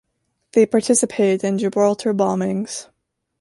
[0.53, 2.87] They participated in Gibraltar bombings.